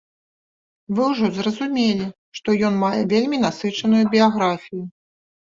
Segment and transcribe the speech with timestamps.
[0.99, 2.07] Вы ўжо зразумелі,
[2.39, 4.83] што ён мае вельмі насычаную біяграфію.